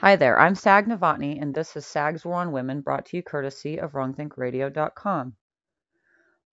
[0.00, 3.22] Hi there, I'm Sag Novotny, and this is Sag's War on Women, brought to you
[3.24, 5.34] courtesy of WrongThinkRadio.com.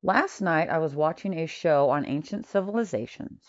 [0.01, 3.47] Last night, I was watching a show on ancient civilizations.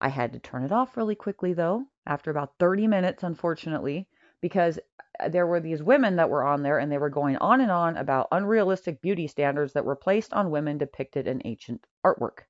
[0.00, 4.08] I had to turn it off really quickly, though, after about 30 minutes, unfortunately,
[4.40, 4.80] because
[5.20, 7.70] uh, there were these women that were on there, and they were going on and
[7.70, 12.40] on about unrealistic beauty standards that were placed on women depicted in ancient artwork.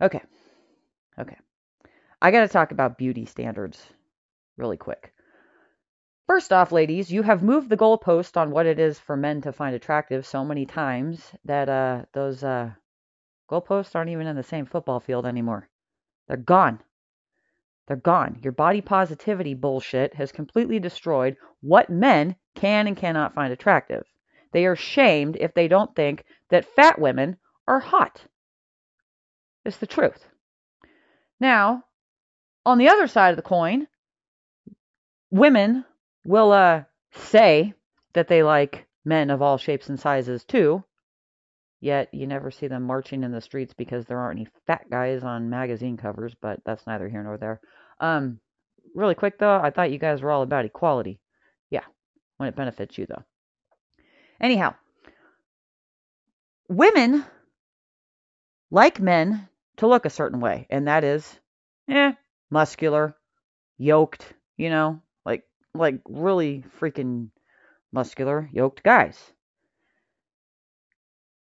[0.00, 0.22] Okay,
[1.18, 1.38] okay.
[2.22, 3.84] I got to talk about beauty standards
[4.56, 5.12] really quick.
[6.30, 9.52] First off, ladies, you have moved the goalpost on what it is for men to
[9.52, 12.70] find attractive so many times that uh, those uh,
[13.50, 15.68] goalposts aren't even in the same football field anymore.
[16.28, 16.84] They're gone.
[17.88, 18.38] They're gone.
[18.44, 24.04] Your body positivity bullshit has completely destroyed what men can and cannot find attractive.
[24.52, 28.24] They are shamed if they don't think that fat women are hot.
[29.64, 30.28] It's the truth.
[31.40, 31.82] Now,
[32.64, 33.88] on the other side of the coin,
[35.32, 35.86] women
[36.24, 37.74] will uh, say
[38.12, 40.84] that they like men of all shapes and sizes too,
[41.80, 45.22] yet you never see them marching in the streets because there aren't any fat guys
[45.22, 47.60] on magazine covers, but that's neither here nor there.
[48.00, 48.40] Um,
[48.94, 51.20] really quick though, I thought you guys were all about equality.
[51.70, 51.84] Yeah,
[52.36, 53.24] when it benefits you though.
[54.40, 54.74] Anyhow,
[56.68, 57.24] women
[58.70, 61.38] like men to look a certain way, and that is,
[61.88, 62.12] eh,
[62.50, 63.16] muscular,
[63.78, 65.00] yoked, you know,
[65.74, 67.30] like really freaking
[67.92, 69.32] muscular, yoked guys.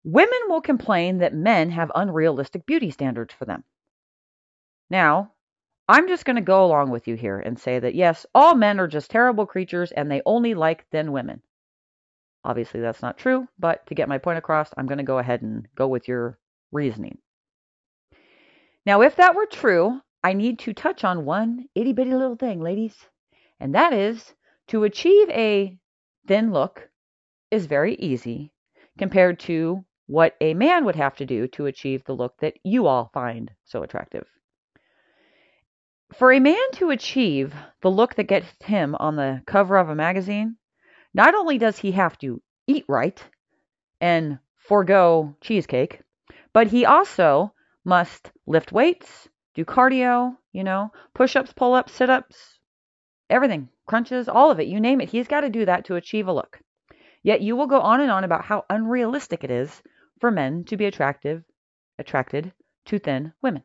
[0.04, 3.62] Women will complain that men have unrealistic beauty standards for them.
[4.90, 5.32] Now,
[5.88, 8.80] I'm just going to go along with you here and say that yes, all men
[8.80, 11.42] are just terrible creatures and they only like thin women.
[12.44, 15.42] Obviously, that's not true, but to get my point across, I'm going to go ahead
[15.42, 16.38] and go with your
[16.72, 17.18] reasoning.
[18.84, 22.60] Now, if that were true, I need to touch on one itty bitty little thing,
[22.60, 22.96] ladies
[23.62, 24.34] and that is
[24.66, 25.78] to achieve a
[26.26, 26.88] thin look
[27.48, 28.52] is very easy
[28.98, 32.88] compared to what a man would have to do to achieve the look that you
[32.88, 34.26] all find so attractive.
[36.12, 39.94] For a man to achieve the look that gets him on the cover of a
[39.94, 40.56] magazine,
[41.14, 43.24] not only does he have to eat right
[44.00, 46.02] and forego cheesecake,
[46.52, 47.54] but he also
[47.84, 52.58] must lift weights, do cardio, you know, push ups, pull ups, sit ups,
[53.32, 55.08] everything, crunches, all of it, you name it.
[55.08, 56.60] He's got to do that to achieve a look.
[57.22, 59.82] Yet you will go on and on about how unrealistic it is
[60.20, 61.42] for men to be attractive,
[61.98, 62.52] attracted
[62.86, 63.62] to thin women.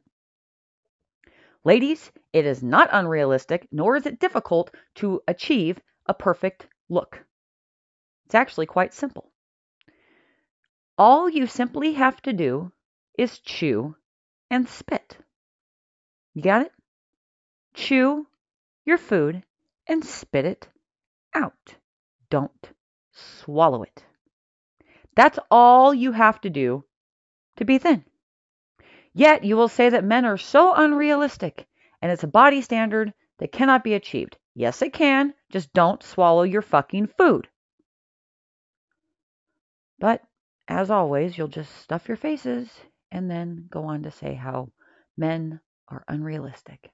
[1.63, 7.25] Ladies, it is not unrealistic, nor is it difficult to achieve a perfect look.
[8.25, 9.31] It's actually quite simple.
[10.97, 12.71] All you simply have to do
[13.17, 13.95] is chew
[14.49, 15.17] and spit.
[16.33, 16.71] You got it?
[17.73, 18.27] Chew
[18.85, 19.43] your food
[19.87, 20.67] and spit it
[21.33, 21.75] out.
[22.29, 22.71] Don't
[23.11, 24.03] swallow it.
[25.15, 26.83] That's all you have to do
[27.55, 28.05] to be thin.
[29.13, 31.65] Yet you will say that men are so unrealistic
[32.01, 34.37] and it's a body standard that cannot be achieved.
[34.53, 35.33] Yes, it can.
[35.51, 37.47] Just don't swallow your fucking food.
[39.99, 40.21] But
[40.67, 42.69] as always, you'll just stuff your faces
[43.11, 44.69] and then go on to say how
[45.15, 46.91] men are unrealistic.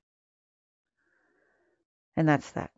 [2.15, 2.71] And that's that.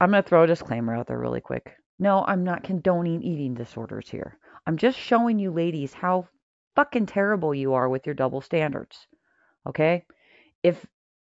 [0.00, 1.76] I'm going to throw a disclaimer out there really quick.
[1.98, 4.38] No, I'm not condoning eating disorders here.
[4.66, 6.28] I'm just showing you ladies how
[6.74, 9.06] fucking terrible you are with your double standards.
[9.66, 10.06] Okay?
[10.62, 10.86] If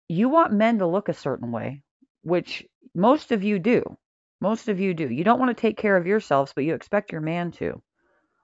[0.08, 1.84] you want men to look a certain way,
[2.24, 2.66] which
[2.96, 3.84] most of you do,
[4.40, 5.10] most of you do.
[5.10, 7.82] You don't want to take care of yourselves, but you expect your man to.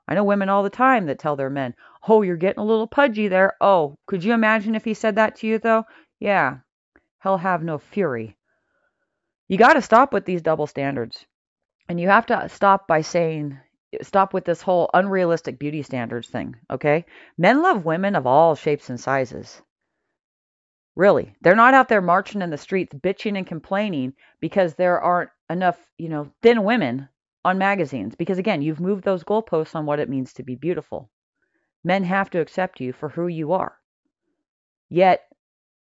[0.07, 1.73] I know women all the time that tell their men,
[2.07, 3.53] Oh, you're getting a little pudgy there.
[3.59, 5.85] Oh, could you imagine if he said that to you, though?
[6.19, 6.59] Yeah,
[7.23, 8.36] he'll have no fury.
[9.47, 11.25] You got to stop with these double standards.
[11.89, 13.57] And you have to stop by saying,
[14.01, 17.05] stop with this whole unrealistic beauty standards thing, okay?
[17.37, 19.61] Men love women of all shapes and sizes.
[20.95, 21.35] Really.
[21.41, 25.77] They're not out there marching in the streets bitching and complaining because there aren't enough,
[25.97, 27.07] you know, thin women
[27.45, 28.15] on magazines.
[28.15, 31.09] Because again, you've moved those goalposts on what it means to be beautiful.
[31.83, 33.77] Men have to accept you for who you are.
[34.89, 35.26] Yet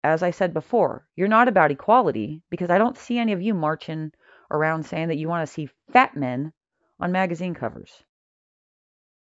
[0.08, 3.52] as I said before, you're not about equality because I don't see any of you
[3.52, 4.12] marching
[4.50, 6.52] around saying that you want to see fat men
[6.98, 8.04] on magazine covers.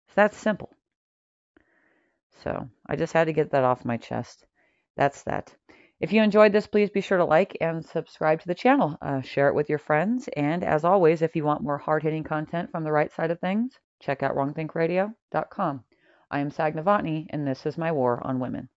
[0.06, 0.70] It's that simple.
[2.44, 4.46] So I just had to get that off my chest.
[4.96, 5.54] That's that.
[5.98, 8.96] If you enjoyed this, please be sure to like and subscribe to the channel.
[9.02, 10.28] Uh, share it with your friends.
[10.36, 13.40] And as always, if you want more hard hitting content from the right side of
[13.40, 15.84] things, check out wrongthinkradio.com.
[16.30, 18.68] I am Sag Novotny, and this is my war on women.